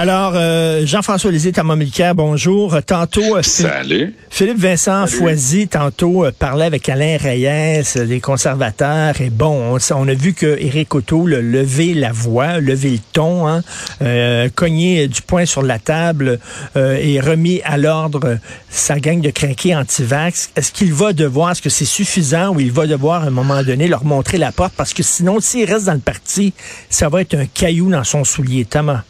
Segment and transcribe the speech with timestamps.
[0.00, 2.74] Alors, euh, Jean-François Lisée, Thomas Mulcair, bonjour.
[2.86, 4.14] Tantôt, euh, Salut.
[4.30, 5.18] Philippe Vincent Salut.
[5.18, 9.20] Foisy, tantôt, euh, parlait avec Alain Reyes, euh, les conservateurs.
[9.20, 12.98] Et bon, on, on a vu que Éric O'Toole a levé la voix, levé le
[13.12, 13.62] ton, hein,
[14.00, 16.38] euh, cogné du poing sur la table
[16.76, 18.38] euh, et remis à l'ordre
[18.70, 20.52] sa gang de crinqués anti-vax.
[20.56, 23.62] Est-ce qu'il va devoir, est-ce que c'est suffisant ou il va devoir, à un moment
[23.62, 24.72] donné, leur montrer la porte?
[24.78, 26.54] Parce que sinon, s'il reste dans le parti,
[26.88, 28.64] ça va être un caillou dans son soulier.
[28.64, 29.02] Thomas.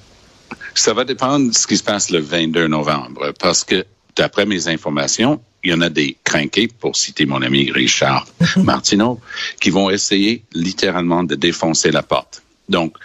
[0.74, 3.84] Ça va dépendre de ce qui se passe le 22 novembre, parce que
[4.16, 9.20] d'après mes informations, il y en a des crinqués, pour citer mon ami Richard Martineau,
[9.60, 12.42] qui vont essayer littéralement de défoncer la porte.
[12.68, 12.96] Donc,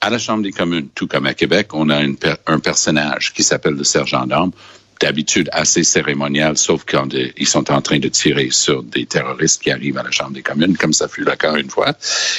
[0.00, 3.42] à la Chambre des communes, tout comme à Québec, on a une un personnage qui
[3.42, 4.52] s'appelle le sergent d'armes,
[5.00, 9.70] d'habitude assez cérémonial, sauf quand ils sont en train de tirer sur des terroristes qui
[9.70, 11.94] arrivent à la Chambre des communes, comme ça fut le cas une fois,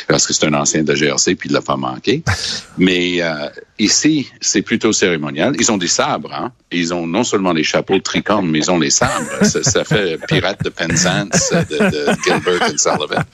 [0.07, 2.23] parce que c'est un ancien de GRC, puis il l'a pas manqué.
[2.77, 5.55] Mais euh, ici, c'est plutôt cérémonial.
[5.59, 6.51] Ils ont des sabres, hein.
[6.71, 9.43] Ils ont non seulement les chapeaux de tricorne, mais ils ont les sabres.
[9.43, 13.25] ça, ça fait pirate de Penzance, de, de Gilbert and Sullivan.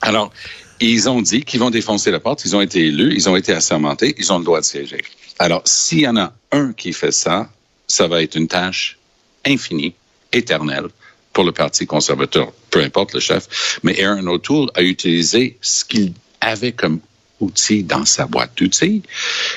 [0.00, 0.32] Alors,
[0.80, 2.46] ils ont dit qu'ils vont défoncer la porte.
[2.46, 5.02] Ils ont été élus, ils ont été assermentés, ils ont le droit de siéger.
[5.38, 7.50] Alors, s'il y en a un qui fait ça,
[7.90, 8.98] ça va être une tâche
[9.44, 9.94] infinie,
[10.32, 10.88] éternelle
[11.32, 13.78] pour le Parti conservateur, peu importe le chef.
[13.82, 17.00] Mais Aaron O'Toole a utilisé ce qu'il avait comme
[17.40, 19.02] outil dans sa boîte d'outils.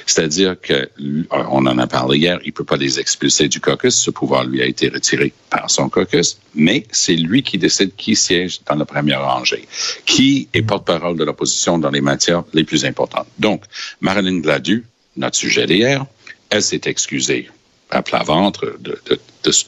[0.05, 0.89] C'est-à-dire que,
[1.31, 3.95] on en a parlé hier, il peut pas les expulser du caucus.
[3.95, 6.37] Ce pouvoir lui a été retiré par son caucus.
[6.55, 9.67] Mais c'est lui qui décide qui siège dans la première rangée,
[10.05, 13.27] qui est porte-parole de l'opposition dans les matières les plus importantes.
[13.37, 13.63] Donc,
[13.99, 14.85] Marilyn Gladu,
[15.17, 16.05] notre sujet d'hier,
[16.49, 17.49] elle s'est excusée
[17.93, 18.99] à plat ventre de,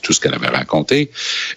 [0.01, 1.11] tout ce qu'elle avait raconté.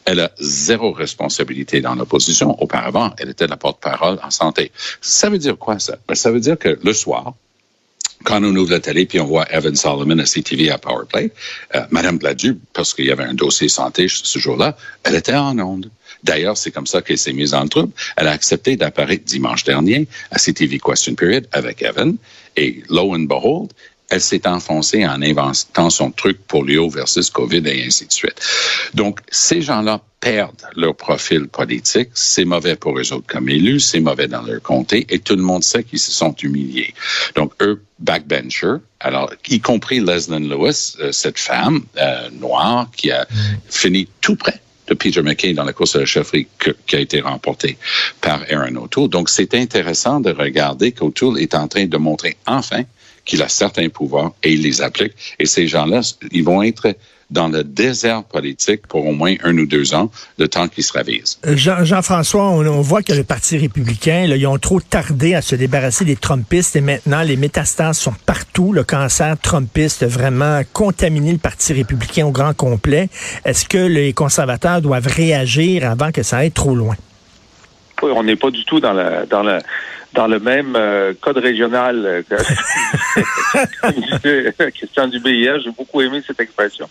[0.05, 2.61] Elle a zéro responsabilité dans l'opposition.
[2.61, 4.73] Auparavant, elle était la porte-parole en santé.
[5.01, 5.99] Ça veut dire quoi, ça?
[6.09, 7.35] Ben, ça veut dire que le soir,
[8.25, 11.31] quand on ouvre la télé puis on voit Evan Solomon à CTV à Powerplay,
[11.75, 15.59] euh, Madame Gladu, parce qu'il y avait un dossier santé ce jour-là, elle était en
[15.59, 15.91] onde.
[16.25, 17.93] D'ailleurs, c'est comme ça qu'elle s'est mise le trouble.
[18.17, 22.17] Elle a accepté d'apparaître dimanche dernier à CTV Question Period avec Evan.
[22.57, 23.73] Et lo and behold,
[24.11, 28.41] elle s'est enfoncée en inventant son truc polio versus COVID et ainsi de suite.
[28.95, 32.09] Donc, ces gens-là perdent leur profil politique.
[32.15, 35.43] C'est mauvais pour eux autres comme élus, c'est mauvais dans leur comté et tout le
[35.43, 36.95] monde sait qu'ils se sont humiliés.
[37.37, 43.27] Donc, eux, backbencher, alors, y compris Leslyn Lewis, euh, cette femme euh, noire qui a
[43.69, 46.49] fini tout près de Peter McKay dans la course à la chefferie
[46.87, 47.77] qui a été remportée
[48.23, 49.09] par Aaron O'Toole.
[49.09, 52.85] Donc, c'est intéressant de regarder qu'O'Toole est en train de montrer enfin
[53.29, 55.13] qu'il a certains pouvoirs et il les applique.
[55.39, 56.01] Et ces gens-là,
[56.33, 56.97] ils vont être
[57.31, 60.95] dans le désert politique pour au moins un ou deux ans, le temps qu'ils se
[60.95, 61.39] ravisent.
[61.47, 65.55] Euh, Jean- Jean-François, on, voit que le Parti républicain, ils ont trop tardé à se
[65.55, 68.73] débarrasser des Trumpistes et maintenant les métastases sont partout.
[68.73, 73.11] Le cancer Trumpiste a vraiment contaminé le Parti républicain au grand complet.
[73.45, 76.97] Est-ce que les conservateurs doivent réagir avant que ça aille trop loin?
[78.03, 79.61] On n'est pas du tout dans la dans la
[80.15, 82.35] dans le même euh, code régional euh, que
[84.71, 85.61] Christian Dubé hier.
[85.61, 86.89] J'ai beaucoup aimé cette expression.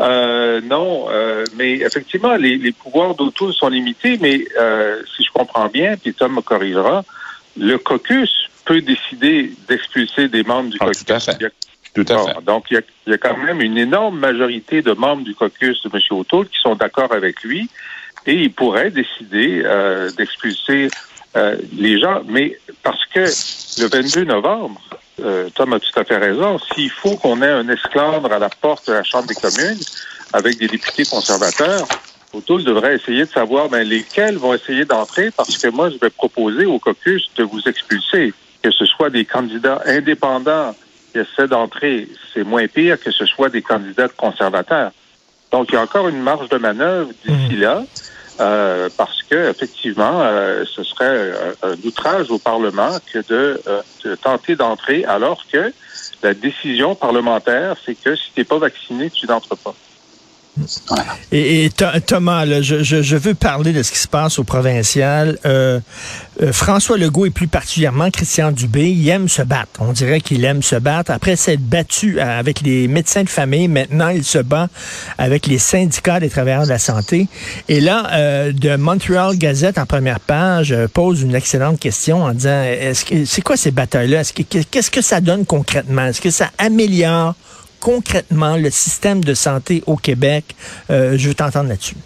[0.00, 5.30] Euh, non, euh, mais effectivement, les, les pouvoirs d'Auto sont limités, mais euh, si je
[5.32, 7.04] comprends bien, puis Tom me corrigera,
[7.58, 11.04] le caucus peut décider d'expulser des membres du Ah, caucus.
[11.04, 11.36] tout à fait.
[11.94, 12.44] Tout à Bon, fait.
[12.44, 15.34] donc, il y, a, il y a quand même une énorme majorité de membres du
[15.34, 16.00] caucus de M.
[16.12, 17.68] O'Toole qui sont d'accord avec lui
[18.26, 20.88] et il pourrait décider euh, d'expulser
[21.36, 23.20] euh, les gens, mais parce que
[23.80, 24.80] le 22 novembre,
[25.20, 28.48] euh, Tom a tout à fait raison, s'il faut qu'on ait un esclandre à la
[28.48, 29.80] porte de la Chambre des communes
[30.32, 31.86] avec des députés conservateurs,
[32.32, 36.10] O'Toole devrait essayer de savoir ben, lesquels vont essayer d'entrer parce que moi, je vais
[36.10, 38.32] proposer au caucus de vous expulser,
[38.62, 40.74] que ce soit des candidats indépendants
[41.12, 44.92] qui essaient d'entrer, c'est moins pire que ce soit des candidats conservateurs.
[45.50, 47.84] Donc, il y a encore une marge de manœuvre d'ici là.
[48.40, 53.62] Euh, parce que effectivement, euh, ce serait euh, un outrage au Parlement que de,
[54.04, 55.72] de tenter d'entrer alors que
[56.22, 59.76] la décision parlementaire, c'est que si tu n'es pas vacciné, tu n'entres pas.
[61.30, 61.70] Et,
[62.06, 65.38] Thomas, je, veux parler de ce qui se passe au provincial.
[65.46, 65.80] Euh,
[66.42, 69.80] euh, François Legault et plus particulièrement Christian Dubé, il aime se battre.
[69.80, 71.10] On dirait qu'il aime se battre.
[71.10, 74.68] Après s'être battu avec les médecins de famille, maintenant il se bat
[75.16, 77.28] avec les syndicats des travailleurs de la santé.
[77.68, 82.62] Et là, euh, de Montreal Gazette en première page pose une excellente question en disant
[82.62, 84.22] est-ce c'est quoi ces batailles-là?
[84.70, 86.06] Qu'est-ce que ça donne concrètement?
[86.06, 87.34] Est-ce que ça améliore
[87.82, 90.54] concrètement le système de santé au Québec?
[90.88, 91.96] Euh, je veux t'entendre là-dessus.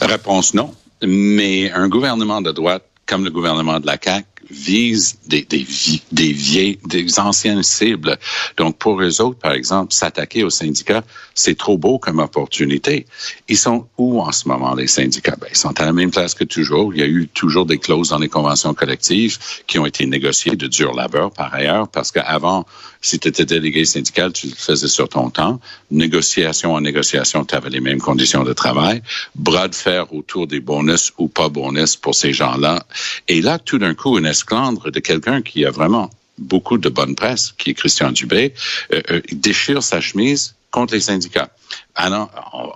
[0.00, 0.74] Réponse non.
[1.02, 5.66] Mais un gouvernement de droite comme le gouvernement de la CAQ vise des, des,
[6.12, 8.18] des vieilles, des anciennes cibles.
[8.56, 11.02] Donc, pour eux autres, par exemple, s'attaquer aux syndicats,
[11.34, 13.06] c'est trop beau comme opportunité.
[13.48, 15.36] Ils sont où en ce moment, les syndicats?
[15.40, 16.92] Ben, ils sont à la même place que toujours.
[16.94, 20.56] Il y a eu toujours des clauses dans les conventions collectives qui ont été négociées
[20.56, 22.66] de dur labeur, par ailleurs, parce qu'avant,
[23.00, 25.60] si tu étais délégué syndical, tu le faisais sur ton temps.
[25.90, 29.02] Négociation en négociation, tu avais les mêmes conditions de travail.
[29.34, 32.84] Bras de fer autour des bonus ou pas bonus pour ces gens-là.
[33.28, 37.54] Et là, tout d'un coup, une de quelqu'un qui a vraiment beaucoup de bonne presse,
[37.58, 38.54] qui est Christian Dubé,
[38.92, 41.50] euh, euh, déchire sa chemise contre les syndicats.
[41.94, 42.28] Ah non,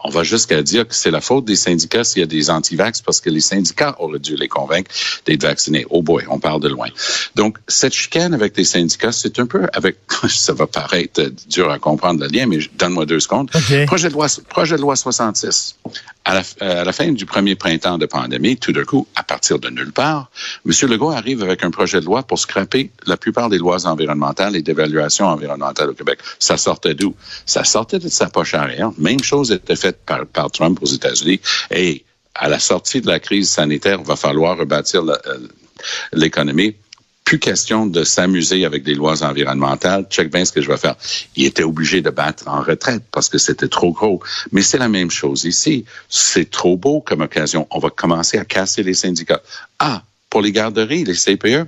[0.05, 3.01] on va jusqu'à dire que c'est la faute des syndicats s'il y a des anti-vax
[3.01, 4.91] parce que les syndicats auraient dû les convaincre
[5.25, 5.87] d'être vaccinés.
[5.89, 6.89] Oh boy, on parle de loin.
[7.35, 9.97] Donc, cette chicane avec les syndicats, c'est un peu avec,
[10.29, 13.51] ça va paraître dur à comprendre le lien, mais donne-moi deux secondes.
[13.87, 15.77] Projet, de loi, projet de loi 66.
[16.27, 19.59] À la, à la fin du premier printemps de pandémie, tout d'un coup, à partir
[19.59, 20.31] de nulle part,
[20.67, 20.73] M.
[20.91, 24.63] Legault arrive avec un projet de loi pour scraper la plupart des lois environnementales et
[24.63, 26.19] d'évaluation environnementale au Québec.
[26.39, 27.15] Ça sortait d'où?
[27.47, 31.41] Ça sortait de sa poche arrière même chose était faite par, Trump aux États-Unis.
[31.71, 32.05] Et
[32.35, 35.17] à la sortie de la crise sanitaire, il va falloir rebâtir euh,
[36.13, 36.75] l'économie
[37.27, 40.07] plus question de s'amuser avec des lois environnementales.
[40.09, 40.95] Check bien ce que je vais faire.
[41.35, 44.23] Il était obligé de battre en retraite parce que c'était trop gros.
[44.53, 45.85] Mais c'est la même chose ici.
[46.09, 47.67] C'est trop beau comme occasion.
[47.73, 49.43] On va commencer à casser les syndicats.
[49.81, 51.67] Ah, pour les garderies, les CPE,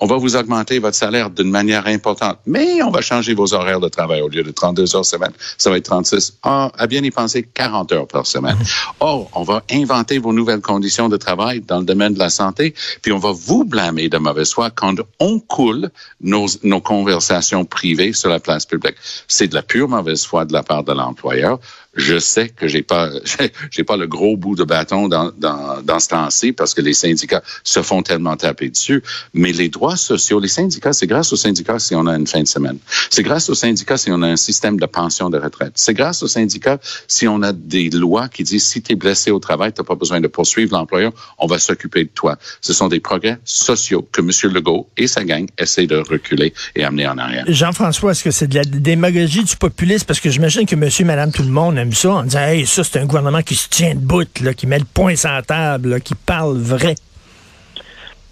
[0.00, 3.80] on va vous augmenter votre salaire d'une manière importante, mais on va changer vos horaires
[3.80, 4.22] de travail.
[4.22, 6.38] Au lieu de 32 heures semaine, ça va être 36.
[6.42, 8.56] Ah, à bien y penser, 40 heures par semaine.
[9.00, 12.74] Or, on va inventer vos nouvelles conditions de travail dans le domaine de la santé,
[13.02, 18.12] puis on va vous blâmer de mauvaise foi quand on coule nos, nos conversations privées
[18.12, 18.96] sur la place publique.
[19.28, 21.58] C'est de la pure mauvaise foi de la part de l'employeur.
[21.94, 23.10] Je sais que j'ai pas,
[23.70, 26.94] j'ai pas le gros bout de bâton dans, dans, dans ce temps-ci parce que les
[26.94, 29.02] syndicats se font tellement taper dessus.
[29.34, 32.42] Mais les droits sociaux, les syndicats, c'est grâce aux syndicats si on a une fin
[32.42, 32.78] de semaine.
[33.10, 35.72] C'est grâce aux syndicats si on a un système de pension de retraite.
[35.74, 36.78] C'est grâce aux syndicats
[37.08, 39.86] si on a des lois qui disent si tu es blessé au travail, tu n'as
[39.86, 42.38] pas besoin de poursuivre l'employeur, on va s'occuper de toi.
[42.60, 44.30] Ce sont des progrès sociaux que M.
[44.52, 47.44] Legault et sa gang essaient de reculer et amener en arrière.
[47.48, 50.06] Jean-François, est-ce que c'est de la démagogie du populisme?
[50.06, 52.98] Parce que j'imagine que monsieur, madame, tout le monde aime ça en disant ça, c'est
[52.98, 54.24] un gouvernement qui se tient debout,
[54.56, 56.94] qui met le point sur la table, qui parle vrai.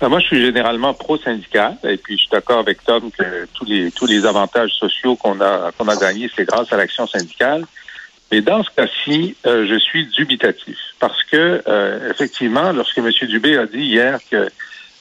[0.00, 3.64] Ben, moi, je suis généralement pro-syndical, et puis je suis d'accord avec Tom que tous
[3.64, 7.64] les tous les avantages sociaux qu'on a qu'on a gagnés, c'est grâce à l'action syndicale.
[8.30, 13.10] Mais dans ce cas-ci, euh, je suis dubitatif parce que euh, effectivement, lorsque M.
[13.22, 14.48] Dubé a dit hier que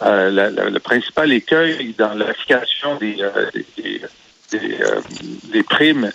[0.04, 3.18] euh, le principal écueil dans l'application des,
[3.78, 4.02] des,
[5.52, 6.12] des primes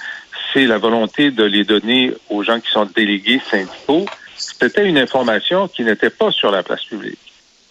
[0.53, 4.07] c'est la volonté de les donner aux gens qui sont délégués syndicaux,
[4.37, 7.19] c'était une information qui n'était pas sur la place publique.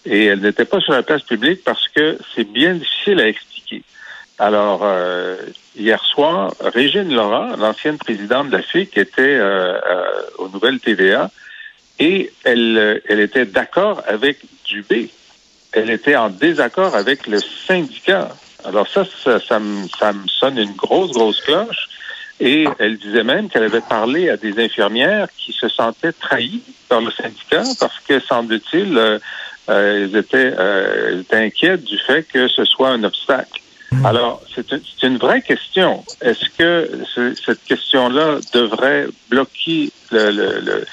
[0.04, 3.82] Et elle n'était pas sur la place publique parce que c'est bien difficile à expliquer.
[4.38, 5.36] Alors, euh,
[5.76, 11.30] hier soir, Régine Laurent, l'ancienne présidente de la FIC, était euh, euh, aux nouvelles TVA
[11.98, 15.10] et elle, elle était d'accord avec Dubé.
[15.72, 18.34] Elle était en désaccord avec le syndicat.
[18.64, 21.88] Alors ça, ça, ça, me, ça me sonne une grosse, grosse cloche.
[22.40, 27.00] Et elle disait même qu'elle avait parlé à des infirmières qui se sentaient trahies par
[27.00, 29.18] le syndicat parce que, semble-t-il, euh,
[29.68, 33.60] euh, elles, étaient, euh, étaient inquiètes du fait que ce soit un obstacle.
[33.92, 34.06] Hmm.
[34.06, 34.66] Alors, c'est
[35.02, 36.02] une, vraie question.
[36.20, 40.84] Est-ce que cette question-là devrait bloquer le,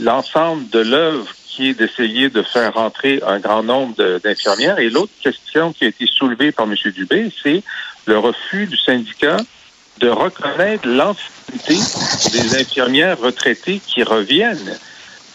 [0.00, 4.78] l'ensemble de l'œuvre qui est d'essayer de faire rentrer un grand nombre d'infirmières?
[4.78, 6.76] Et l'autre question qui a été soulevée par M.
[6.92, 7.62] Dubé, c'est
[8.06, 9.36] le refus du syndicat
[10.00, 11.76] de reconnaître l'ancienneté
[12.32, 14.78] des infirmières retraitées qui reviennent.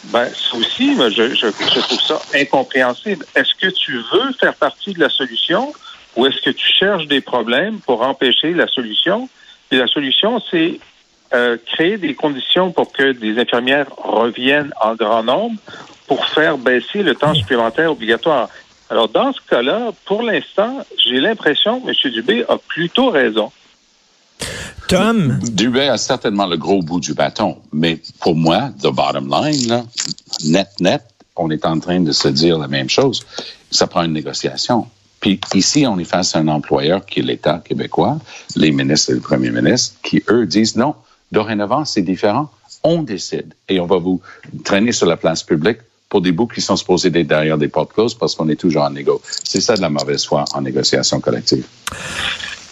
[0.05, 3.25] Ben, ça aussi, je, je, je trouve ça incompréhensible.
[3.36, 5.74] Est-ce que tu veux faire partie de la solution
[6.15, 9.29] ou est-ce que tu cherches des problèmes pour empêcher la solution?
[9.72, 10.79] Et la solution, c'est
[11.34, 15.60] euh, créer des conditions pour que des infirmières reviennent en grand nombre
[16.05, 18.50] pour faire baisser le temps supplémentaire obligatoire.
[18.89, 22.12] Alors, dans ce cas-là, pour l'instant, j'ai l'impression que M.
[22.12, 23.51] Dubé a plutôt raison.
[24.88, 25.40] Tom?
[25.42, 29.86] Dubé a certainement le gros bout du bâton, mais pour moi, the bottom line,
[30.46, 31.04] net, net,
[31.36, 33.26] on est en train de se dire la même chose.
[33.72, 34.88] Ça prend une négociation.
[35.20, 38.20] Puis ici, on est face à un employeur qui est l'État québécois,
[38.56, 40.96] les ministres et le premier ministre, qui, eux, disent non,
[41.32, 42.52] dorénavant, c'est différent.
[42.84, 44.22] On décide et on va vous
[44.66, 45.78] traîner sur la place publique
[46.10, 48.90] pour des bouts qui sont supposés derrière des portes closes parce qu'on est toujours en
[48.90, 49.22] négo.
[49.44, 51.66] C'est ça de la mauvaise foi en négociation collective.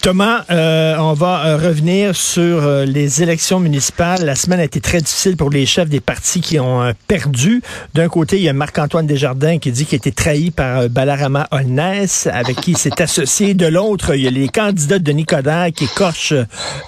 [0.02, 4.26] Thomas, euh, on va euh, revenir sur euh, les élections municipales.
[4.26, 7.62] La semaine a été très difficile pour les chefs des partis qui ont perdu.
[7.94, 11.48] D'un côté, il y a Marc-Antoine Desjardins qui dit qu'il a été trahi par Balarama
[11.52, 13.54] Holness, avec qui il s'est associé.
[13.54, 16.34] De l'autre, il y a les candidats de Nicodère qui écorchent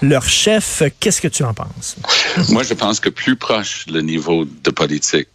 [0.02, 0.82] leur chef.
[0.98, 1.94] Qu'est-ce que tu en penses?
[2.48, 5.28] Moi, je pense que plus proche le niveau de politique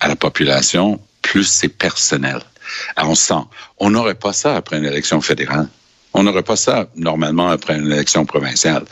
[0.00, 2.40] à la population, plus c'est personnel.
[2.96, 3.44] on sent,
[3.76, 5.68] on n'aurait pas ça après une élection fédérale.
[6.12, 8.84] On n'aurait pas ça normalement après une élection provinciale.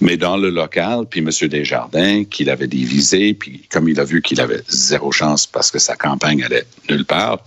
[0.00, 1.30] Mais dans le local, puis M.
[1.48, 5.78] Desjardins, qui l'avait divisé, puis comme il a vu qu'il avait zéro chance parce que
[5.78, 7.38] sa campagne allait nulle part,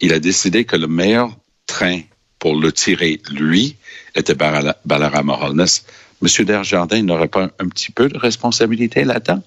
[0.00, 1.30] il a décidé que le meilleur
[1.66, 2.00] train
[2.38, 3.76] pour le tirer, lui,
[4.18, 5.84] était Balarama Holness.
[6.20, 6.44] M.
[6.44, 9.42] Desjardins n'aurait pas un, petit peu de responsabilité là-dedans?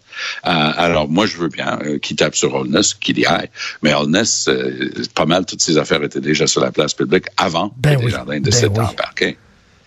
[0.46, 3.50] Euh, alors, moi, je veux bien euh, qu'il tape sur Holness, qu'il y aille.
[3.82, 7.74] Mais Holness, euh, pas mal, toutes ses affaires étaient déjà sur la place publique avant
[7.78, 9.36] ben que Desjardins ben décide oui.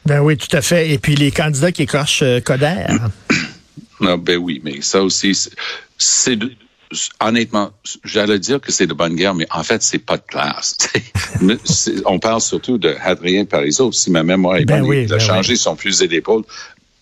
[0.04, 0.90] Ben oui, tout à fait.
[0.90, 2.84] Et puis les candidats qui écorchent Coder.
[4.00, 5.34] non, ben oui, mais ça aussi,
[5.96, 6.36] c'est
[7.20, 7.70] honnêtement,
[8.04, 10.76] j'allais dire que c'est de bonne guerre, mais en fait, c'est pas de classe.
[12.06, 13.92] on parle surtout de Adrien Parizeau.
[13.92, 16.44] Si ma mémoire est ben bonne, il a ben changé son fusil d'épaule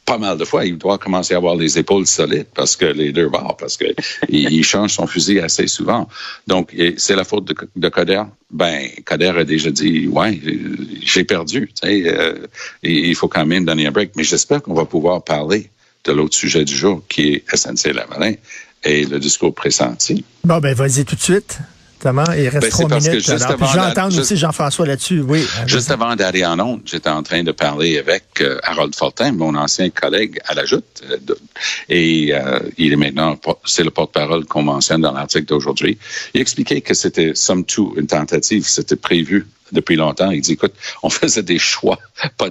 [0.05, 0.65] pas mal de fois.
[0.65, 3.87] Il doit commencer à avoir les épaules solides parce que les deux bords, parce que
[4.29, 6.09] il, change son fusil assez souvent.
[6.47, 8.23] Donc, c'est la faute de, de Coder.
[8.51, 10.41] Ben, Coder a déjà dit, ouais,
[11.03, 11.71] j'ai perdu.
[11.85, 12.47] Euh,
[12.83, 14.13] il faut quand même donner un break.
[14.17, 15.71] Mais j'espère qu'on va pouvoir parler
[16.05, 18.35] de l'autre sujet du jour, qui est SNC-Lavalin
[18.85, 20.25] et le discours pressenti.
[20.45, 21.59] Bon, ben vas-y tout de suite.
[22.03, 23.29] Thomas, il reste ben, trois minutes.
[23.29, 25.21] Alors, puis je vais entendre aussi Jean-François là-dessus.
[25.21, 25.47] Oui.
[25.67, 29.55] Juste avant d'aller en ondes, j'étais en train de parler avec euh, Harold Fortin, mon
[29.55, 31.35] ancien collègue à la Joute, euh,
[31.89, 35.97] et euh, il est maintenant, c'est le porte-parole qu'on mentionne dans l'article d'aujourd'hui.
[36.35, 40.31] Il expliquait que c'était, somme toute, une tentative, c'était prévu depuis longtemps.
[40.31, 41.99] Il dit, écoute, on faisait des choix
[42.37, 42.51] pas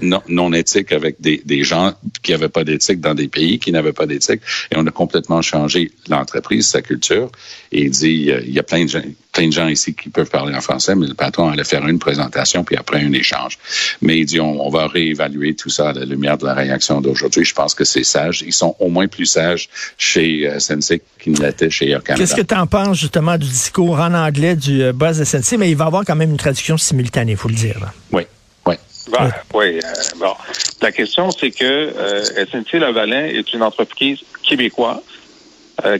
[0.00, 3.72] non, non, éthiques avec des, des gens qui n'avaient pas d'éthique dans des pays qui
[3.72, 4.40] n'avaient pas d'éthique.
[4.70, 7.30] Et on a complètement changé l'entreprise, sa culture.
[7.72, 10.28] Et il dit, il y a plein de gens, plein de gens ici qui peuvent
[10.28, 13.58] parler en français, mais le patron allait faire une présentation puis après un échange.
[14.02, 17.44] Mais il dit, on, va réévaluer tout ça à la lumière de la réaction d'aujourd'hui.
[17.44, 18.42] Je pense que c'est sage.
[18.46, 19.68] Ils sont au moins plus sages
[19.98, 22.22] chez euh, SNC qu'ils ne l'étaient chez Air Canada.
[22.22, 25.58] Qu'est-ce que tu en penses justement du discours en anglais du euh, boss de SNC?
[25.58, 27.78] Mais il va avoir quand même une traduction simultanée, il faut le dire.
[28.12, 28.22] Oui.
[28.66, 28.74] Oui.
[29.10, 29.80] Ben, oui.
[29.82, 30.34] Euh, bon.
[30.80, 35.00] La question, c'est que euh, SNC Lavalin est une entreprise québécoise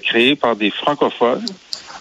[0.02, 1.46] créée par des francophones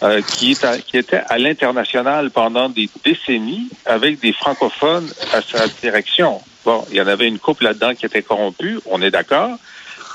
[0.03, 5.68] euh, qui, est qui était à l'international pendant des décennies avec des francophones à sa
[5.68, 6.41] direction.
[6.65, 9.58] Bon, il y en avait une couple là-dedans qui était corrompue, on est d'accord,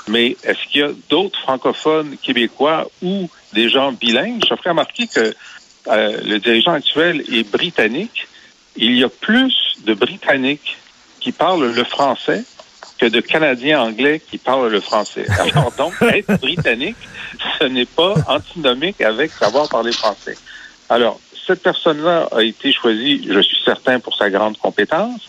[0.07, 4.43] mais est-ce qu'il y a d'autres francophones québécois ou des gens bilingues?
[4.43, 5.33] Je ferai remarquer que
[5.87, 8.27] euh, le dirigeant actuel est britannique.
[8.75, 10.77] Il y a plus de Britanniques
[11.19, 12.43] qui parlent le français
[12.97, 15.25] que de Canadiens anglais qui parlent le français.
[15.39, 16.97] Alors donc, être britannique,
[17.59, 20.37] ce n'est pas antinomique avec savoir parler français.
[20.89, 25.21] Alors, cette personne-là a été choisie, je suis certain, pour sa grande compétence.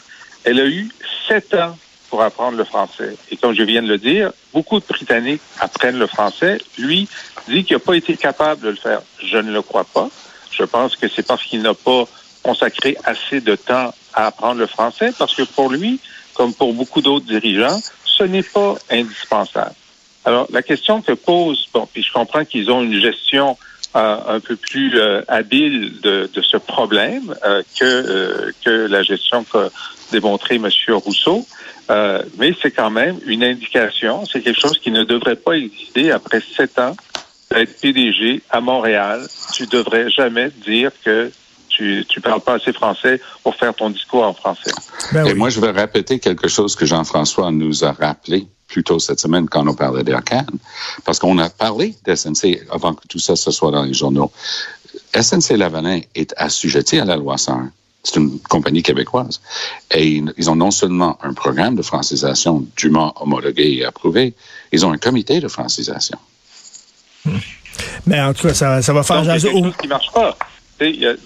[0.45, 0.89] Elle a eu
[1.29, 1.77] sept ans
[2.09, 3.17] pour apprendre le français.
[3.31, 6.59] Et comme je viens de le dire, beaucoup de Britanniques apprennent le français.
[6.79, 7.09] Lui
[7.49, 9.03] dit qu'il n'a pas été capable de le faire.
[9.23, 10.09] Je ne le crois pas.
[10.51, 12.05] Je pense que c'est parce qu'il n'a pas
[12.43, 16.01] consacré assez de temps à apprendre le français, parce que pour lui,
[16.37, 19.75] comme pour beaucoup d'autres dirigeants, ce n'est pas indispensable.
[20.25, 23.57] Alors, la question que pose, bon, puis je comprends qu'ils ont une gestion
[23.95, 29.45] euh, un peu plus euh, habile de, de, ce problème euh, que, que la gestion
[29.45, 29.71] qu'a
[30.13, 30.69] démontré M.
[30.89, 31.47] Rousseau,
[32.37, 36.41] mais c'est quand même une indication, c'est quelque chose qui ne devrait pas exister après
[36.41, 36.97] sept ans
[37.51, 41.31] d'être PDG à Montréal, tu devrais jamais dire que
[41.77, 44.73] tu tu parles pas assez français pour faire ton discours en français.
[45.13, 45.39] Ben Et oui.
[45.39, 49.49] moi, je vais répéter quelque chose que Jean-François nous a rappelé plus tôt cette semaine
[49.49, 50.45] quand on parlait d'Aircan,
[51.05, 54.33] parce qu'on a parlé d'SNC avant que tout ça se soit dans les journaux.
[55.15, 57.71] SNC Lavalin est assujetti à la loi 101.
[58.03, 59.41] C'est une compagnie québécoise.
[59.93, 64.35] Et ils ont non seulement un programme de francisation dûment homologué et approuvé,
[64.73, 66.19] ils ont un comité de francisation.
[68.07, 69.53] Mais en tout cas, ça, ça va faire Donc, il y a jaser.
[69.53, 70.37] quelque chose qui marche pas.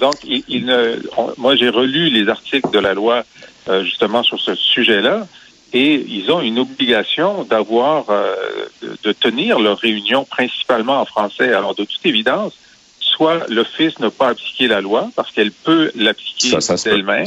[0.00, 3.24] Donc, il, il ne, on- moi, j'ai relu les articles de la loi
[3.68, 5.26] euh, justement sur ce sujet-là,
[5.72, 8.34] et ils ont une obligation d'avoir, euh,
[8.82, 11.52] de, de tenir leur réunion principalement en français.
[11.52, 12.52] Alors, de toute évidence,
[12.98, 16.48] soit l'Office n'a pas appliqué la loi parce qu'elle peut l'appliquer
[16.90, 17.26] d'elle-même,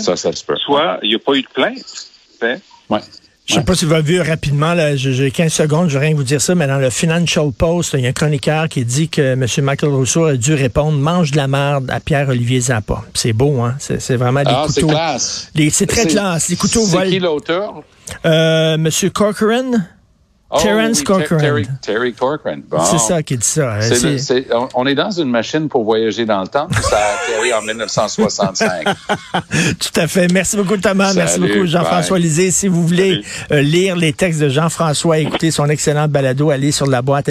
[0.57, 2.09] soit il n'y a pas eu de plainte.
[2.41, 2.59] Ouais.
[3.45, 6.05] Je sais pas si vous avez vu rapidement, là, j'ai j'ai 15 secondes, je vais
[6.07, 8.85] rien vous dire ça, mais dans le Financial Post, il y a un chroniqueur qui
[8.85, 9.45] dit que M.
[9.63, 13.03] Michael Rousseau a dû répondre mange de la merde à Pierre-Olivier Zappa.
[13.13, 13.75] C'est beau, hein?
[13.79, 14.93] C'est c'est vraiment des Ah, c'est couteaux.
[14.93, 15.49] classe.
[15.55, 16.47] Les- C'est très classe.
[16.47, 17.33] Les couteaux C'est qui volent.
[17.33, 17.73] l'auteur?
[18.25, 18.89] Euh, M.
[19.13, 19.71] Corcoran,
[20.55, 20.59] Oh,
[20.97, 21.39] oui, Corcoran.
[21.39, 22.57] Terry, Terry Corcoran.
[22.69, 22.83] Bon.
[22.85, 23.81] c'est ça qui dit ça.
[23.81, 27.13] C'est- on- on est dans une machine pour voyager dans le temps, puis ça a
[27.33, 28.85] atterri en 1965.
[29.79, 30.27] Tout à fait.
[30.31, 31.13] Merci beaucoup, Thomas.
[31.13, 32.19] Merci beaucoup, Jean-François.
[32.19, 32.51] Lisée.
[32.51, 36.85] Si vous voulez euh, lire les textes de Jean-François, écouter son excellent balado, allez sur
[36.87, 37.29] la boîte